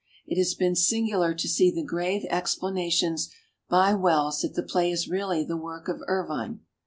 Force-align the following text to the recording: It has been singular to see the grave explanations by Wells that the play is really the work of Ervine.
It 0.25 0.35
has 0.39 0.55
been 0.55 0.75
singular 0.75 1.35
to 1.35 1.47
see 1.47 1.69
the 1.69 1.83
grave 1.83 2.25
explanations 2.31 3.29
by 3.69 3.93
Wells 3.93 4.41
that 4.41 4.55
the 4.55 4.63
play 4.63 4.89
is 4.89 5.07
really 5.07 5.43
the 5.43 5.57
work 5.57 5.87
of 5.87 6.01
Ervine. 6.07 6.61